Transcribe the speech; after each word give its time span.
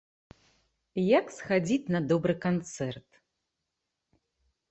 Як 1.19 1.25
схадзіць 1.35 1.91
на 1.95 2.01
добры 2.11 2.35
канцэрт. 2.45 3.09